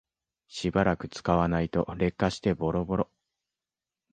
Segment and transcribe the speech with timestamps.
[0.47, 3.11] しばらく使わないと劣化してボロボロ